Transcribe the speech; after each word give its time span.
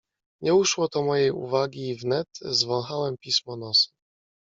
"Nie 0.41 0.53
uszło 0.55 0.87
to 0.89 1.03
mojej 1.05 1.31
uwagi 1.31 1.89
i 1.89 1.95
wnet 1.95 2.27
zwąchałem 2.41 3.17
pismo 3.17 3.55
nosem." 3.57 3.93